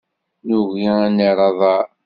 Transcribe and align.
Nugi 0.47 0.87
ad 1.05 1.11
nerr 1.15 1.39
aḍar. 1.47 1.87